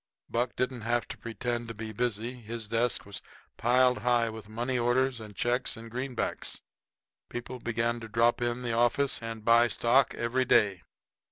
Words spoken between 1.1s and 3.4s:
pretend to be busy; his desk was